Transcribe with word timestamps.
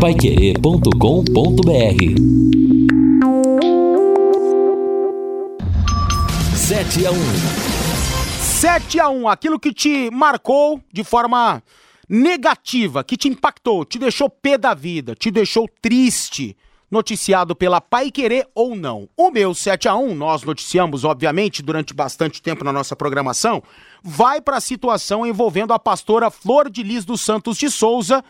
Paiquerê.com.br 0.00 0.92
7 6.54 7.06
a 7.06 7.10
1 7.10 7.14
7 8.38 9.00
a 9.00 9.08
1 9.08 9.28
aquilo 9.28 9.58
que 9.58 9.72
te 9.72 10.10
marcou 10.10 10.82
de 10.92 11.02
forma 11.02 11.62
negativa, 12.06 13.02
que 13.02 13.16
te 13.16 13.28
impactou, 13.28 13.86
te 13.86 13.98
deixou 13.98 14.28
pé 14.28 14.58
da 14.58 14.74
vida, 14.74 15.14
te 15.14 15.30
deixou 15.30 15.66
triste, 15.80 16.54
noticiado 16.90 17.56
pela 17.56 17.80
Pai 17.80 18.10
Querer 18.10 18.46
ou 18.54 18.76
não. 18.76 19.08
O 19.16 19.30
meu 19.30 19.54
7 19.54 19.88
a 19.88 19.96
1 19.96 20.14
nós 20.14 20.42
noticiamos, 20.42 21.04
obviamente, 21.04 21.62
durante 21.62 21.94
bastante 21.94 22.42
tempo 22.42 22.62
na 22.62 22.72
nossa 22.72 22.94
programação, 22.94 23.62
vai 24.02 24.42
para 24.42 24.58
a 24.58 24.60
situação 24.60 25.26
envolvendo 25.26 25.72
a 25.72 25.78
pastora 25.78 26.30
Flor 26.30 26.68
de 26.68 26.82
Lis 26.82 27.06
dos 27.06 27.22
Santos 27.22 27.56
de 27.56 27.70
Souza 27.70 28.22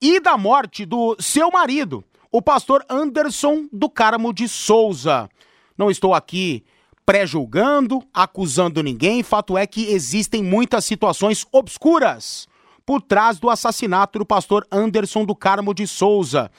e 0.00 0.18
da 0.18 0.36
morte 0.36 0.84
do 0.84 1.16
seu 1.20 1.50
marido, 1.50 2.02
o 2.32 2.40
pastor 2.40 2.84
Anderson 2.88 3.68
do 3.72 3.90
Carmo 3.90 4.32
de 4.32 4.48
Souza. 4.48 5.28
Não 5.76 5.90
estou 5.90 6.14
aqui 6.14 6.64
pré-julgando, 7.04 8.02
acusando 8.14 8.82
ninguém, 8.82 9.22
fato 9.22 9.58
é 9.58 9.66
que 9.66 9.90
existem 9.90 10.42
muitas 10.42 10.84
situações 10.84 11.46
obscuras 11.52 12.48
por 12.86 13.02
trás 13.02 13.38
do 13.38 13.50
assassinato 13.50 14.18
do 14.18 14.26
pastor 14.26 14.66
Anderson 14.70 15.24
do 15.24 15.34
Carmo 15.34 15.74
de 15.74 15.86
Souza. 15.86 16.50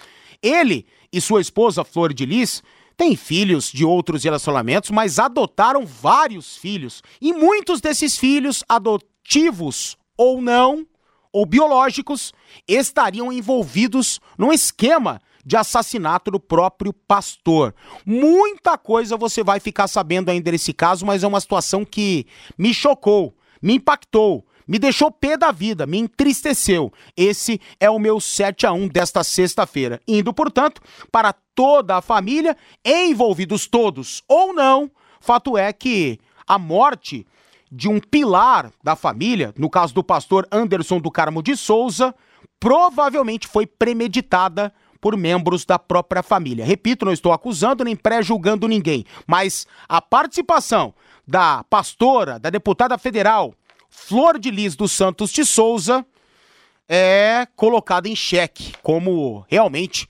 Ele 0.41 0.85
e 1.11 1.21
sua 1.21 1.41
esposa 1.41 1.83
Flor 1.83 2.13
de 2.13 2.25
Lis 2.25 2.61
têm 2.97 3.15
filhos 3.15 3.71
de 3.71 3.83
outros 3.83 4.23
relacionamentos, 4.23 4.91
mas 4.91 5.19
adotaram 5.19 5.85
vários 5.85 6.57
filhos. 6.57 7.01
E 7.19 7.33
muitos 7.33 7.81
desses 7.81 8.17
filhos, 8.17 8.63
adotivos 8.69 9.97
ou 10.17 10.41
não, 10.41 10.85
ou 11.31 11.45
biológicos, 11.45 12.33
estariam 12.67 13.31
envolvidos 13.31 14.19
num 14.37 14.51
esquema 14.51 15.21
de 15.45 15.57
assassinato 15.57 16.31
do 16.31 16.39
próprio 16.39 16.93
pastor. 16.93 17.73
Muita 18.05 18.77
coisa 18.77 19.17
você 19.17 19.43
vai 19.43 19.59
ficar 19.59 19.87
sabendo 19.87 20.29
ainda 20.29 20.51
nesse 20.51 20.73
caso, 20.73 21.05
mas 21.05 21.23
é 21.23 21.27
uma 21.27 21.41
situação 21.41 21.83
que 21.83 22.25
me 22.57 22.73
chocou, 22.73 23.35
me 23.61 23.75
impactou, 23.75 24.45
me 24.67 24.79
deixou 24.79 25.11
pé 25.11 25.35
da 25.35 25.51
vida, 25.51 25.85
me 25.85 25.97
entristeceu. 25.97 26.93
Esse 27.17 27.59
é 27.79 27.89
o 27.89 27.99
meu 27.99 28.19
7 28.19 28.65
a 28.65 28.71
1 28.71 28.87
desta 28.87 29.23
sexta-feira, 29.23 29.99
indo, 30.07 30.33
portanto, 30.33 30.81
para 31.11 31.33
toda 31.55 31.97
a 31.97 32.01
família, 32.01 32.55
envolvidos 32.85 33.67
todos 33.67 34.23
ou 34.27 34.53
não. 34.53 34.89
Fato 35.19 35.57
é 35.57 35.73
que 35.73 36.19
a 36.47 36.57
morte 36.57 37.25
de 37.71 37.87
um 37.87 37.99
pilar 37.99 38.71
da 38.83 38.95
família, 38.95 39.53
no 39.57 39.69
caso 39.69 39.93
do 39.93 40.03
pastor 40.03 40.47
Anderson 40.51 40.99
do 40.99 41.09
Carmo 41.09 41.41
de 41.41 41.55
Souza, 41.55 42.13
provavelmente 42.59 43.47
foi 43.47 43.65
premeditada 43.65 44.73
por 44.99 45.17
membros 45.17 45.65
da 45.65 45.79
própria 45.79 46.21
família. 46.21 46.65
Repito, 46.65 47.05
não 47.05 47.13
estou 47.13 47.31
acusando 47.31 47.83
nem 47.83 47.95
pré-julgando 47.95 48.67
ninguém, 48.67 49.05
mas 49.25 49.65
a 49.89 50.01
participação 50.01 50.93
da 51.27 51.63
pastora, 51.63 52.37
da 52.37 52.49
deputada 52.49 52.97
federal 52.97 53.53
Flor 53.89 54.37
de 54.37 54.51
Lis 54.51 54.75
dos 54.75 54.91
Santos 54.91 55.31
de 55.31 55.43
Souza 55.43 56.05
é 56.87 57.47
colocada 57.55 58.07
em 58.07 58.15
xeque 58.15 58.73
como 58.81 59.45
realmente 59.49 60.07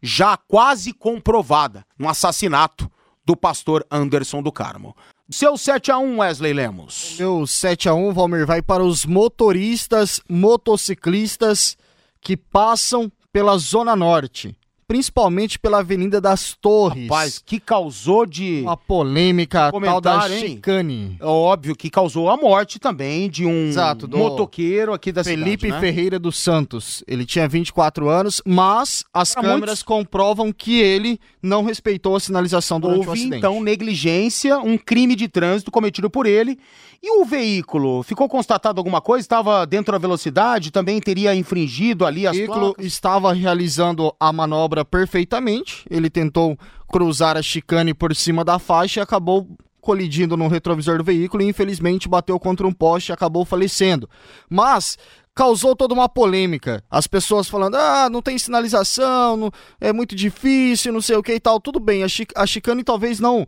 já 0.00 0.36
quase 0.36 0.92
comprovada 0.92 1.84
no 1.98 2.08
assassinato 2.08 2.90
do 3.24 3.36
pastor 3.36 3.86
Anderson 3.90 4.42
do 4.42 4.50
Carmo. 4.50 4.96
Seu 5.32 5.56
7 5.56 5.90
a 5.90 5.98
1 5.98 6.18
Wesley 6.18 6.52
Lemos. 6.52 7.16
Meu 7.18 7.46
7 7.46 7.88
a 7.88 7.94
1 7.94 8.12
Valmir, 8.12 8.46
vai 8.46 8.60
para 8.60 8.84
os 8.84 9.06
motoristas, 9.06 10.20
motociclistas 10.28 11.74
que 12.20 12.36
passam 12.36 13.10
pela 13.32 13.56
Zona 13.56 13.96
Norte 13.96 14.54
principalmente 14.92 15.58
pela 15.58 15.78
Avenida 15.78 16.20
das 16.20 16.52
Torres. 16.52 17.04
Rapaz, 17.04 17.42
que 17.44 17.58
causou 17.58 18.26
de. 18.26 18.60
Uma 18.60 18.76
polêmica 18.76 19.72
tal 19.72 20.00
da 20.02 20.28
chicane. 20.28 21.16
É 21.18 21.24
óbvio 21.24 21.74
que 21.74 21.88
causou 21.88 22.28
a 22.28 22.36
morte 22.36 22.78
também 22.78 23.30
de 23.30 23.46
um 23.46 23.68
Exato, 23.68 24.06
motoqueiro 24.06 24.92
aqui 24.92 25.10
da 25.10 25.24
Felipe 25.24 25.40
cidade. 25.40 25.60
Felipe 25.60 25.72
né? 25.72 25.80
Ferreira 25.80 26.18
dos 26.18 26.38
Santos. 26.38 27.02
Ele 27.08 27.24
tinha 27.24 27.48
24 27.48 28.06
anos, 28.10 28.42
mas 28.44 29.02
as 29.14 29.34
câmeras 29.34 29.60
muitos... 29.60 29.82
comprovam 29.82 30.52
que 30.52 30.78
ele 30.78 31.18
não 31.42 31.64
respeitou 31.64 32.14
a 32.14 32.20
sinalização 32.20 32.78
durante 32.78 32.98
Houve, 32.98 33.08
o 33.08 33.12
acidente. 33.12 33.38
então, 33.38 33.62
negligência, 33.62 34.58
um 34.58 34.76
crime 34.76 35.16
de 35.16 35.26
trânsito 35.26 35.70
cometido 35.70 36.10
por 36.10 36.26
ele. 36.26 36.58
E 37.04 37.20
o 37.20 37.24
veículo? 37.24 38.04
Ficou 38.04 38.28
constatado 38.28 38.78
alguma 38.78 39.00
coisa? 39.00 39.24
Estava 39.24 39.66
dentro 39.66 39.90
da 39.90 39.98
velocidade? 39.98 40.70
Também 40.70 41.00
teria 41.00 41.34
infringido 41.34 42.06
ali 42.06 42.28
as 42.28 42.36
O 42.36 42.38
veículo 42.38 42.74
placas? 42.74 42.86
estava 42.86 43.32
realizando 43.32 44.14
a 44.20 44.32
manobra 44.32 44.81
perfeitamente. 44.84 45.84
Ele 45.90 46.10
tentou 46.10 46.58
cruzar 46.90 47.36
a 47.36 47.42
chicane 47.42 47.94
por 47.94 48.14
cima 48.14 48.44
da 48.44 48.58
faixa 48.58 49.00
e 49.00 49.02
acabou 49.02 49.48
colidindo 49.80 50.36
no 50.36 50.46
retrovisor 50.46 50.98
do 50.98 51.04
veículo 51.04 51.42
e 51.42 51.48
infelizmente 51.48 52.08
bateu 52.08 52.38
contra 52.38 52.66
um 52.66 52.72
poste 52.72 53.10
e 53.10 53.12
acabou 53.12 53.44
falecendo. 53.44 54.08
Mas 54.48 54.96
causou 55.34 55.74
toda 55.74 55.92
uma 55.92 56.08
polêmica. 56.08 56.84
As 56.90 57.06
pessoas 57.06 57.48
falando, 57.48 57.74
ah, 57.74 58.08
não 58.10 58.22
tem 58.22 58.38
sinalização, 58.38 59.36
não, 59.36 59.50
é 59.80 59.92
muito 59.92 60.14
difícil, 60.14 60.92
não 60.92 61.00
sei 61.00 61.16
o 61.16 61.22
que 61.22 61.34
e 61.34 61.40
tal. 61.40 61.60
Tudo 61.60 61.80
bem, 61.80 62.04
a, 62.04 62.08
chi 62.08 62.26
a 62.36 62.46
chicane 62.46 62.84
talvez 62.84 63.18
não 63.18 63.46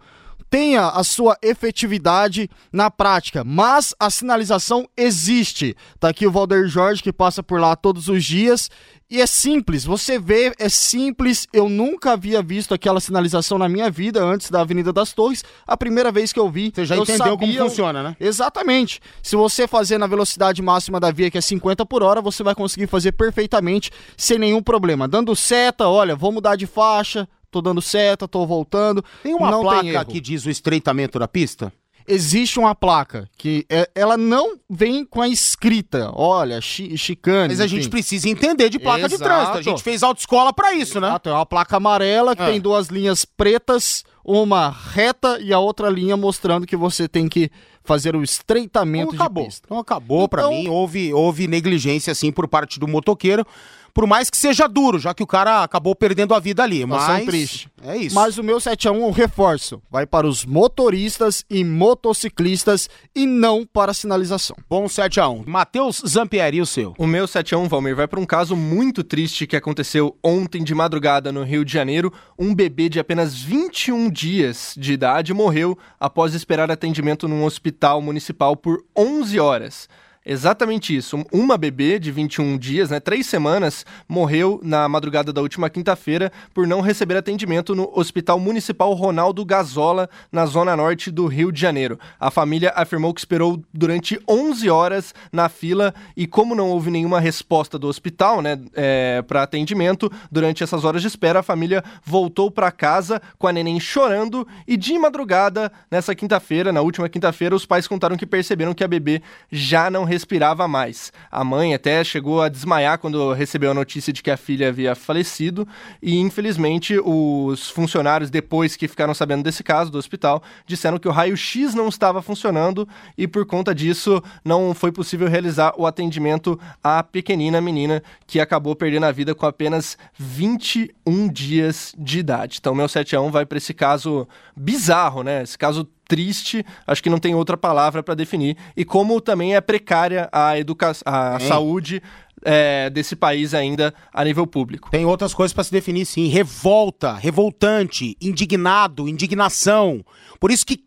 tenha 0.50 0.88
a 0.88 1.02
sua 1.02 1.36
efetividade 1.42 2.48
na 2.72 2.90
prática, 2.90 3.42
mas 3.44 3.94
a 3.98 4.10
sinalização 4.10 4.88
existe. 4.96 5.76
Tá 5.98 6.08
aqui 6.08 6.26
o 6.26 6.30
Valder 6.30 6.66
Jorge 6.66 7.02
que 7.02 7.12
passa 7.12 7.42
por 7.42 7.60
lá 7.60 7.74
todos 7.76 8.08
os 8.08 8.24
dias 8.24 8.70
e 9.10 9.20
é 9.20 9.26
simples, 9.26 9.84
você 9.84 10.18
vê, 10.18 10.54
é 10.58 10.68
simples. 10.68 11.46
Eu 11.52 11.68
nunca 11.68 12.12
havia 12.12 12.42
visto 12.42 12.72
aquela 12.72 13.00
sinalização 13.00 13.58
na 13.58 13.68
minha 13.68 13.90
vida 13.90 14.24
antes 14.24 14.50
da 14.50 14.62
Avenida 14.62 14.92
das 14.92 15.12
Torres. 15.12 15.44
A 15.66 15.76
primeira 15.76 16.10
vez 16.10 16.32
que 16.32 16.40
eu 16.40 16.50
vi, 16.50 16.72
você 16.74 16.86
já 16.86 16.96
eu 16.96 17.02
entendeu 17.02 17.18
sabia... 17.18 17.38
como 17.38 17.68
funciona, 17.68 18.02
né? 18.02 18.16
Exatamente. 18.18 19.00
Se 19.22 19.36
você 19.36 19.68
fazer 19.68 19.98
na 19.98 20.06
velocidade 20.06 20.60
máxima 20.62 20.98
da 20.98 21.10
via, 21.10 21.30
que 21.30 21.38
é 21.38 21.40
50 21.40 21.84
por 21.84 22.02
hora, 22.02 22.22
você 22.22 22.42
vai 22.42 22.54
conseguir 22.54 22.86
fazer 22.86 23.12
perfeitamente 23.12 23.90
sem 24.16 24.38
nenhum 24.38 24.62
problema. 24.62 25.06
Dando 25.06 25.36
seta, 25.36 25.86
olha, 25.86 26.16
vou 26.16 26.32
mudar 26.32 26.56
de 26.56 26.66
faixa, 26.66 27.28
tô 27.54 27.62
dando 27.62 27.80
seta, 27.80 28.26
tô 28.26 28.44
voltando. 28.46 29.04
Tem 29.22 29.34
uma 29.34 29.50
não 29.50 29.62
placa 29.62 30.04
tem 30.04 30.14
que 30.14 30.20
diz 30.20 30.44
o 30.44 30.50
estreitamento 30.50 31.18
da 31.18 31.28
pista? 31.28 31.72
existe 32.06 32.58
uma 32.58 32.74
placa 32.74 33.28
que 33.36 33.64
é, 33.68 33.88
ela 33.94 34.16
não 34.16 34.58
vem 34.68 35.04
com 35.04 35.20
a 35.20 35.28
escrita, 35.28 36.10
olha, 36.14 36.60
chi, 36.60 36.96
chicane. 36.96 37.48
Mas 37.48 37.60
a 37.60 37.64
enfim. 37.64 37.76
gente 37.76 37.88
precisa 37.88 38.28
entender 38.28 38.68
de 38.68 38.78
placa 38.78 39.06
Exato. 39.06 39.16
de 39.16 39.22
trânsito. 39.22 39.58
A 39.58 39.62
gente 39.62 39.82
fez 39.82 40.02
autoescola 40.02 40.52
para 40.52 40.74
isso, 40.74 41.00
né? 41.00 41.08
Exato. 41.08 41.28
É 41.30 41.32
uma 41.32 41.46
placa 41.46 41.76
amarela 41.76 42.36
que 42.36 42.42
é. 42.42 42.50
tem 42.50 42.60
duas 42.60 42.88
linhas 42.88 43.24
pretas, 43.24 44.04
uma 44.24 44.68
reta 44.68 45.38
e 45.40 45.52
a 45.52 45.58
outra 45.58 45.88
linha 45.88 46.16
mostrando 46.16 46.66
que 46.66 46.76
você 46.76 47.08
tem 47.08 47.28
que 47.28 47.50
fazer 47.82 48.16
o 48.16 48.22
estreitamento 48.22 49.14
então, 49.14 49.24
acabou. 49.24 49.44
de 49.44 49.48
pista. 49.48 49.66
Então 49.66 49.78
acabou 49.78 50.24
então... 50.24 50.28
para 50.28 50.48
mim, 50.48 50.68
houve, 50.68 51.12
houve 51.12 51.46
negligência 51.46 52.10
assim 52.10 52.30
por 52.30 52.48
parte 52.48 52.78
do 52.78 52.88
motoqueiro 52.88 53.46
por 53.94 54.08
mais 54.08 54.28
que 54.28 54.36
seja 54.36 54.66
duro, 54.66 54.98
já 54.98 55.14
que 55.14 55.22
o 55.22 55.26
cara 55.26 55.62
acabou 55.62 55.94
perdendo 55.94 56.34
a 56.34 56.40
vida 56.40 56.64
ali. 56.64 56.84
Mas 56.84 57.24
triste. 57.24 57.68
É 57.82 57.96
isso. 57.96 58.14
Mas 58.14 58.36
o 58.36 58.42
meu 58.42 58.58
7 58.58 58.88
a 58.88 58.92
1 58.92 59.02
eu 59.02 59.10
reforço. 59.12 59.80
Vai 59.88 60.04
para 60.04 60.26
os 60.26 60.44
motoristas 60.44 61.44
e 61.48 61.62
motociclistas 61.62 62.90
e 63.14 63.24
não 63.24 63.64
para 63.64 63.92
a 63.92 63.94
sinalização. 63.94 64.56
Bom 64.68 64.88
7 64.88 65.20
a 65.20 65.28
1 65.28 65.44
Matheus 65.46 66.02
Zampieri, 66.06 66.60
o 66.60 66.66
seu. 66.66 66.94
O 66.98 67.06
meu 67.06 67.28
7 67.28 67.54
a 67.54 67.58
1 67.58 67.68
Valmir, 67.68 67.94
vai 67.94 68.08
para 68.08 68.18
um 68.18 68.26
caso 68.26 68.56
muito 68.56 69.04
triste 69.04 69.46
que 69.46 69.56
aconteceu 69.56 70.18
ontem 70.24 70.64
de 70.64 70.74
madrugada 70.74 71.30
no 71.30 71.44
Rio 71.44 71.64
de 71.64 71.72
Janeiro. 71.72 72.12
Um 72.36 72.52
bebê 72.52 72.88
de 72.88 72.98
apenas 72.98 73.34
21 73.36 74.10
dias 74.10 74.74
de 74.76 74.92
idade 74.92 75.32
morreu 75.32 75.78
após 76.00 76.34
esperar 76.34 76.70
atendimento 76.70 77.28
num 77.28 77.44
hospital 77.44 78.02
municipal 78.02 78.56
por 78.56 78.84
11 78.96 79.38
horas. 79.38 79.88
Exatamente 80.26 80.96
isso. 80.96 81.22
Uma 81.30 81.58
bebê 81.58 81.98
de 81.98 82.10
21 82.10 82.56
dias, 82.56 82.88
né, 82.88 82.98
três 82.98 83.26
semanas, 83.26 83.84
morreu 84.08 84.58
na 84.62 84.88
madrugada 84.88 85.34
da 85.34 85.42
última 85.42 85.68
quinta-feira 85.68 86.32
por 86.54 86.66
não 86.66 86.80
receber 86.80 87.16
atendimento 87.16 87.74
no 87.74 87.90
Hospital 87.94 88.40
Municipal 88.40 88.92
Ronaldo 88.94 89.44
Gazola, 89.44 90.08
na 90.32 90.46
zona 90.46 90.74
norte 90.74 91.10
do 91.10 91.26
Rio 91.26 91.52
de 91.52 91.60
Janeiro. 91.60 91.98
A 92.18 92.30
família 92.30 92.72
afirmou 92.74 93.12
que 93.12 93.20
esperou 93.20 93.62
durante 93.72 94.18
11 94.26 94.70
horas 94.70 95.14
na 95.30 95.50
fila 95.50 95.94
e, 96.16 96.26
como 96.26 96.54
não 96.54 96.70
houve 96.70 96.90
nenhuma 96.90 97.20
resposta 97.20 97.78
do 97.78 97.86
hospital 97.86 98.40
né, 98.40 98.58
é, 98.74 99.20
para 99.22 99.42
atendimento, 99.42 100.10
durante 100.32 100.62
essas 100.62 100.84
horas 100.84 101.02
de 101.02 101.08
espera, 101.08 101.40
a 101.40 101.42
família 101.42 101.84
voltou 102.02 102.50
para 102.50 102.72
casa 102.72 103.20
com 103.38 103.46
a 103.46 103.52
neném 103.52 103.78
chorando 103.78 104.46
e, 104.66 104.74
de 104.74 104.98
madrugada, 104.98 105.70
nessa 105.90 106.14
quinta-feira, 106.14 106.72
na 106.72 106.80
última 106.80 107.10
quinta-feira, 107.10 107.54
os 107.54 107.66
pais 107.66 107.86
contaram 107.86 108.16
que 108.16 108.24
perceberam 108.24 108.72
que 108.72 108.84
a 108.84 108.88
bebê 108.88 109.20
já 109.52 109.90
não 109.90 110.13
respirava 110.14 110.66
mais. 110.66 111.12
A 111.30 111.44
mãe 111.44 111.74
até 111.74 112.02
chegou 112.02 112.40
a 112.40 112.48
desmaiar 112.48 112.98
quando 112.98 113.32
recebeu 113.32 113.72
a 113.72 113.74
notícia 113.74 114.12
de 114.12 114.22
que 114.22 114.30
a 114.30 114.36
filha 114.36 114.68
havia 114.68 114.94
falecido 114.94 115.68
e, 116.02 116.16
infelizmente, 116.18 116.98
os 116.98 117.68
funcionários, 117.68 118.30
depois 118.30 118.76
que 118.76 118.88
ficaram 118.88 119.12
sabendo 119.12 119.42
desse 119.42 119.62
caso 119.62 119.90
do 119.90 119.98
hospital, 119.98 120.42
disseram 120.66 120.98
que 120.98 121.08
o 121.08 121.10
raio-x 121.10 121.74
não 121.74 121.88
estava 121.88 122.22
funcionando 122.22 122.88
e, 123.18 123.28
por 123.28 123.44
conta 123.44 123.74
disso, 123.74 124.22
não 124.44 124.72
foi 124.72 124.90
possível 124.90 125.28
realizar 125.28 125.74
o 125.76 125.86
atendimento 125.86 126.58
à 126.82 127.02
pequenina 127.02 127.60
menina 127.60 128.02
que 128.26 128.40
acabou 128.40 128.74
perdendo 128.74 129.06
a 129.06 129.12
vida 129.12 129.34
com 129.34 129.46
apenas 129.46 129.98
21 130.16 131.28
dias 131.28 131.94
de 131.98 132.20
idade. 132.20 132.58
Então, 132.60 132.74
meu 132.74 132.88
7 132.88 133.16
a 133.16 133.20
1 133.20 133.30
vai 133.30 133.44
para 133.44 133.58
esse 133.58 133.74
caso 133.74 134.26
bizarro, 134.56 135.22
né? 135.22 135.42
Esse 135.42 135.58
caso 135.58 135.88
triste, 136.06 136.64
acho 136.86 137.02
que 137.02 137.10
não 137.10 137.18
tem 137.18 137.34
outra 137.34 137.56
palavra 137.56 138.02
para 138.02 138.14
definir. 138.14 138.56
E 138.76 138.84
como 138.84 139.20
também 139.20 139.54
é 139.54 139.60
precária 139.60 140.28
a 140.32 140.58
educação, 140.58 141.02
a 141.06 141.38
saúde 141.40 142.02
é, 142.44 142.90
desse 142.90 143.16
país 143.16 143.54
ainda 143.54 143.94
a 144.12 144.24
nível 144.24 144.46
público. 144.46 144.90
Tem 144.90 145.04
outras 145.04 145.32
coisas 145.32 145.52
para 145.52 145.64
se 145.64 145.72
definir, 145.72 146.04
sim. 146.04 146.28
Revolta, 146.28 147.14
revoltante, 147.14 148.16
indignado, 148.20 149.08
indignação. 149.08 150.04
Por 150.38 150.50
isso 150.50 150.66
que 150.66 150.84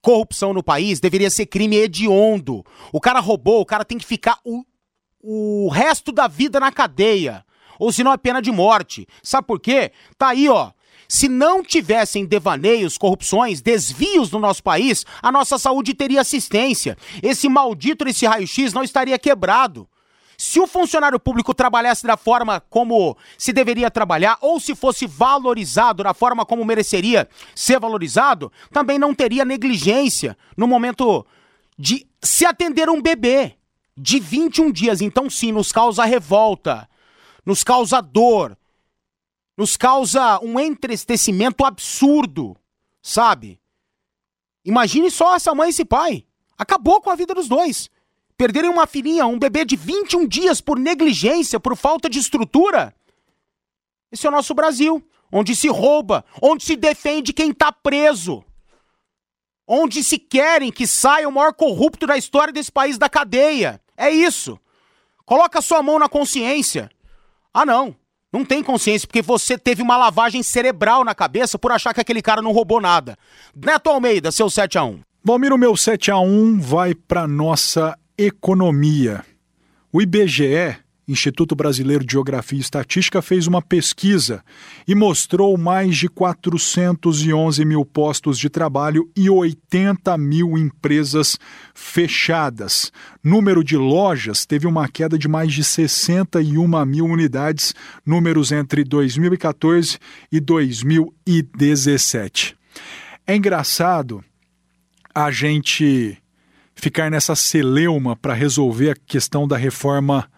corrupção 0.00 0.52
no 0.52 0.62
país 0.62 1.00
deveria 1.00 1.30
ser 1.30 1.46
crime 1.46 1.76
hediondo. 1.76 2.64
O 2.92 3.00
cara 3.00 3.20
roubou, 3.20 3.60
o 3.60 3.66
cara 3.66 3.84
tem 3.84 3.98
que 3.98 4.04
ficar 4.06 4.38
o, 4.44 4.64
o 5.20 5.68
resto 5.68 6.12
da 6.12 6.28
vida 6.28 6.60
na 6.60 6.70
cadeia. 6.70 7.44
Ou 7.78 7.92
senão 7.92 8.12
é 8.12 8.16
pena 8.16 8.42
de 8.42 8.50
morte. 8.50 9.06
Sabe 9.22 9.46
por 9.46 9.60
quê? 9.60 9.92
Tá 10.16 10.28
aí, 10.28 10.48
ó. 10.48 10.72
Se 11.08 11.26
não 11.26 11.62
tivessem 11.62 12.26
devaneios, 12.26 12.98
corrupções, 12.98 13.62
desvios 13.62 14.30
no 14.30 14.38
nosso 14.38 14.62
país, 14.62 15.06
a 15.22 15.32
nossa 15.32 15.58
saúde 15.58 15.94
teria 15.94 16.20
assistência. 16.20 16.98
Esse 17.22 17.48
maldito 17.48 18.04
desse 18.04 18.26
raio-x 18.26 18.74
não 18.74 18.82
estaria 18.82 19.18
quebrado. 19.18 19.88
Se 20.36 20.60
o 20.60 20.66
funcionário 20.66 21.18
público 21.18 21.54
trabalhasse 21.54 22.06
da 22.06 22.16
forma 22.16 22.60
como 22.60 23.16
se 23.38 23.52
deveria 23.52 23.90
trabalhar, 23.90 24.36
ou 24.40 24.60
se 24.60 24.74
fosse 24.74 25.06
valorizado 25.06 26.04
da 26.04 26.12
forma 26.12 26.44
como 26.44 26.64
mereceria 26.64 27.28
ser 27.54 27.80
valorizado, 27.80 28.52
também 28.70 28.98
não 28.98 29.14
teria 29.14 29.46
negligência 29.46 30.36
no 30.56 30.68
momento 30.68 31.26
de 31.76 32.06
se 32.22 32.44
atender 32.44 32.88
um 32.90 33.00
bebê 33.00 33.54
de 33.96 34.20
21 34.20 34.70
dias. 34.70 35.00
Então, 35.00 35.28
sim, 35.30 35.52
nos 35.52 35.72
causa 35.72 36.04
revolta, 36.04 36.88
nos 37.44 37.64
causa 37.64 38.00
dor, 38.00 38.56
nos 39.58 39.76
causa 39.76 40.38
um 40.38 40.60
entristecimento 40.60 41.64
absurdo, 41.64 42.56
sabe? 43.02 43.60
Imagine 44.64 45.10
só 45.10 45.34
essa 45.34 45.52
mãe 45.52 45.66
e 45.66 45.70
esse 45.70 45.84
pai. 45.84 46.24
Acabou 46.56 47.00
com 47.00 47.10
a 47.10 47.16
vida 47.16 47.34
dos 47.34 47.48
dois. 47.48 47.90
Perderem 48.36 48.70
uma 48.70 48.86
filhinha, 48.86 49.26
um 49.26 49.36
bebê 49.36 49.64
de 49.64 49.74
21 49.74 50.28
dias 50.28 50.60
por 50.60 50.78
negligência, 50.78 51.58
por 51.58 51.76
falta 51.76 52.08
de 52.08 52.20
estrutura. 52.20 52.94
Esse 54.12 54.26
é 54.26 54.28
o 54.28 54.32
nosso 54.32 54.54
Brasil, 54.54 55.04
onde 55.32 55.56
se 55.56 55.66
rouba, 55.66 56.24
onde 56.40 56.62
se 56.62 56.76
defende 56.76 57.32
quem 57.32 57.52
tá 57.52 57.72
preso. 57.72 58.44
Onde 59.66 60.04
se 60.04 60.20
querem 60.20 60.70
que 60.70 60.86
saia 60.86 61.28
o 61.28 61.32
maior 61.32 61.52
corrupto 61.52 62.06
da 62.06 62.16
história 62.16 62.52
desse 62.52 62.70
país 62.70 62.96
da 62.96 63.08
cadeia. 63.08 63.82
É 63.96 64.08
isso. 64.08 64.56
Coloca 65.26 65.60
sua 65.60 65.82
mão 65.82 65.98
na 65.98 66.08
consciência. 66.08 66.88
Ah, 67.52 67.66
não. 67.66 67.96
Não 68.32 68.44
tem 68.44 68.62
consciência, 68.62 69.06
porque 69.06 69.22
você 69.22 69.56
teve 69.56 69.82
uma 69.82 69.96
lavagem 69.96 70.42
cerebral 70.42 71.02
na 71.02 71.14
cabeça 71.14 71.58
por 71.58 71.72
achar 71.72 71.94
que 71.94 72.00
aquele 72.00 72.20
cara 72.20 72.42
não 72.42 72.52
roubou 72.52 72.80
nada. 72.80 73.16
Neto 73.56 73.88
Almeida, 73.88 74.30
seu 74.30 74.46
7x1. 74.46 75.00
Valmir, 75.24 75.52
o 75.52 75.58
meu 75.58 75.72
7x1 75.72 76.60
vai 76.60 76.94
para 76.94 77.26
nossa 77.26 77.98
economia. 78.18 79.24
O 79.90 80.02
IBGE 80.02 80.76
Instituto 81.08 81.56
Brasileiro 81.56 82.04
de 82.04 82.12
Geografia 82.12 82.58
e 82.58 82.60
Estatística 82.60 83.22
fez 83.22 83.46
uma 83.46 83.62
pesquisa 83.62 84.44
e 84.86 84.94
mostrou 84.94 85.56
mais 85.56 85.96
de 85.96 86.06
411 86.06 87.64
mil 87.64 87.82
postos 87.84 88.38
de 88.38 88.50
trabalho 88.50 89.10
e 89.16 89.30
80 89.30 90.18
mil 90.18 90.58
empresas 90.58 91.38
fechadas. 91.74 92.92
Número 93.24 93.64
de 93.64 93.78
lojas 93.78 94.44
teve 94.44 94.66
uma 94.66 94.86
queda 94.86 95.18
de 95.18 95.26
mais 95.26 95.50
de 95.52 95.64
61 95.64 96.84
mil 96.84 97.06
unidades, 97.06 97.74
números 98.04 98.52
entre 98.52 98.84
2014 98.84 99.98
e 100.30 100.40
2017. 100.40 102.54
É 103.26 103.34
engraçado 103.34 104.22
a 105.14 105.30
gente 105.30 106.18
ficar 106.74 107.10
nessa 107.10 107.34
celeuma 107.34 108.14
para 108.14 108.34
resolver 108.34 108.90
a 108.90 108.94
questão 108.94 109.48
da 109.48 109.56
reforma 109.56 110.28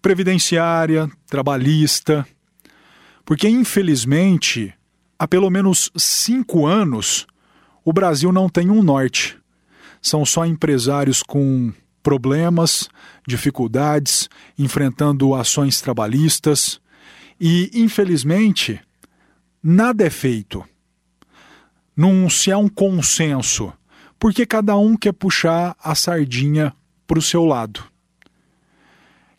previdenciária, 0.00 1.10
trabalhista, 1.26 2.26
porque 3.24 3.48
infelizmente 3.48 4.72
há 5.18 5.26
pelo 5.26 5.50
menos 5.50 5.90
cinco 5.96 6.66
anos 6.66 7.26
o 7.84 7.92
Brasil 7.92 8.30
não 8.32 8.48
tem 8.48 8.70
um 8.70 8.82
norte. 8.82 9.36
São 10.00 10.24
só 10.24 10.46
empresários 10.46 11.22
com 11.22 11.72
problemas, 12.02 12.88
dificuldades, 13.26 14.28
enfrentando 14.58 15.34
ações 15.34 15.80
trabalhistas 15.80 16.80
e, 17.40 17.70
infelizmente, 17.74 18.80
nada 19.62 20.04
é 20.06 20.10
feito. 20.10 20.64
Não 21.96 22.30
se 22.30 22.52
há 22.52 22.58
um 22.58 22.68
consenso, 22.68 23.72
porque 24.18 24.46
cada 24.46 24.76
um 24.76 24.96
quer 24.96 25.12
puxar 25.12 25.76
a 25.82 25.94
sardinha 25.94 26.74
para 27.06 27.18
o 27.18 27.22
seu 27.22 27.44
lado. 27.44 27.84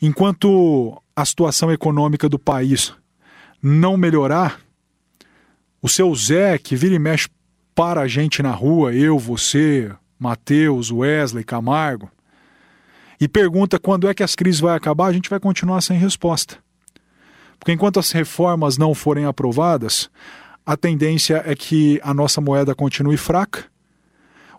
Enquanto 0.02 1.02
a 1.16 1.26
situação 1.26 1.72
econômica 1.72 2.30
do 2.30 2.40
país 2.40 2.94
não 3.62 3.98
melhorar, 3.98 4.62
o 5.82 5.90
seu 5.90 6.14
Zé, 6.16 6.58
que 6.58 6.76
vira 6.76 6.96
e 6.96 7.00
mexe 7.00 7.28
para 7.76 8.02
a 8.02 8.08
gente 8.08 8.42
na 8.42 8.52
rua, 8.52 8.94
eu, 8.94 9.20
você, 9.20 9.92
Matheus, 10.18 10.92
Wesley, 10.92 11.44
Camargo, 11.44 12.10
e 13.20 13.28
pergunta 13.28 13.78
quando 13.78 14.08
é 14.08 14.14
que 14.14 14.24
as 14.24 14.36
crises 14.36 14.62
vão 14.62 14.74
acabar, 14.74 15.08
a 15.08 15.14
gente 15.14 15.30
vai 15.30 15.40
continuar 15.40 15.82
sem 15.82 15.98
resposta. 15.98 16.58
Porque 17.58 17.74
enquanto 17.74 18.00
as 18.00 18.12
reformas 18.12 18.78
não 18.78 18.96
forem 18.96 19.26
aprovadas, 19.26 20.10
a 20.66 20.78
tendência 20.78 21.44
é 21.46 21.54
que 21.54 22.00
a 22.02 22.14
nossa 22.14 22.40
moeda 22.40 22.74
continue 22.74 23.18
fraca, 23.18 23.66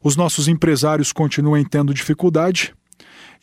os 0.03 0.17
nossos 0.17 0.49
empresários 0.49 1.13
continuem 1.13 1.65
tendo 1.65 1.95
dificuldade 1.95 2.75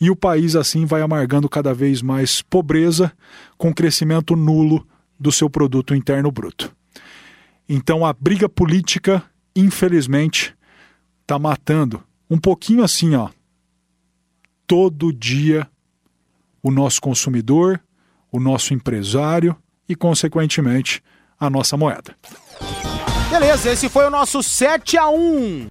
e 0.00 0.10
o 0.10 0.16
país 0.16 0.54
assim 0.54 0.84
vai 0.84 1.02
amargando 1.02 1.48
cada 1.48 1.74
vez 1.74 2.02
mais 2.02 2.42
pobreza 2.42 3.12
com 3.56 3.74
crescimento 3.74 4.36
nulo 4.36 4.86
do 5.18 5.32
seu 5.32 5.50
produto 5.50 5.94
interno 5.94 6.30
bruto. 6.30 6.74
Então 7.68 8.06
a 8.06 8.12
briga 8.12 8.48
política, 8.48 9.22
infelizmente, 9.54 10.54
está 11.22 11.38
matando 11.38 12.02
um 12.30 12.38
pouquinho 12.38 12.84
assim, 12.84 13.14
ó, 13.14 13.28
todo 14.66 15.12
dia 15.12 15.68
o 16.62 16.70
nosso 16.70 17.00
consumidor, 17.00 17.80
o 18.30 18.38
nosso 18.38 18.74
empresário 18.74 19.56
e, 19.88 19.94
consequentemente, 19.94 21.02
a 21.40 21.48
nossa 21.48 21.76
moeda. 21.76 22.14
Beleza, 23.30 23.70
esse 23.70 23.88
foi 23.88 24.06
o 24.06 24.10
nosso 24.10 24.42
7 24.42 24.98
a 24.98 25.08
1 25.08 25.66